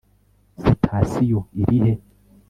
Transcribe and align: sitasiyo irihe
sitasiyo 0.63 1.39
irihe 1.61 1.91